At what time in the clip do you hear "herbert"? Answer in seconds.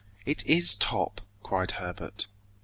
1.77-2.25